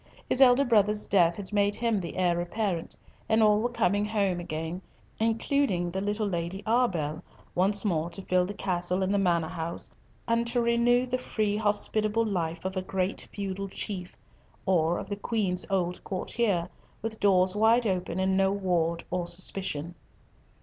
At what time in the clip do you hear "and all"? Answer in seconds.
3.29-3.59